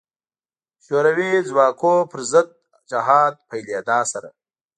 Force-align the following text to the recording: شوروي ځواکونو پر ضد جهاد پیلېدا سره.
شوروي 0.85 1.31
ځواکونو 1.49 2.09
پر 2.11 2.19
ضد 2.31 2.47
جهاد 2.89 3.33
پیلېدا 3.49 3.99
سره. 4.11 4.29